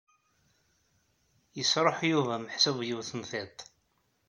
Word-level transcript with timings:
Yesṛuḥ 1.57 1.97
Yuba 2.11 2.33
meḥsub 2.43 2.77
yiwet 2.87 3.09
n 3.19 3.21
tiṭ. 3.29 3.57